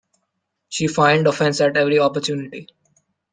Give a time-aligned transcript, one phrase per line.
[0.69, 2.67] She feigned offense at every opportunity.